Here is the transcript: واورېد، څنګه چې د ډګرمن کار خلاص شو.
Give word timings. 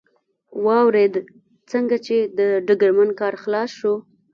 واورېد، 0.65 1.13
څنګه 1.71 1.95
چې 2.05 2.17
د 2.37 2.39
ډګرمن 2.67 3.09
کار 3.19 3.33
خلاص 3.43 3.69
شو. 3.79 3.93